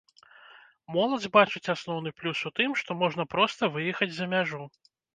[0.95, 4.63] Моладзь бачыць асноўны плюс у тым, што можна проста выехаць за мяжу.